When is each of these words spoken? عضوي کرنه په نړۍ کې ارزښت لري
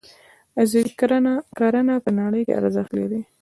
عضوي 0.59 0.91
کرنه 1.63 1.93
په 2.05 2.09
نړۍ 2.19 2.41
کې 2.47 2.53
ارزښت 2.59 2.91
لري 2.99 3.21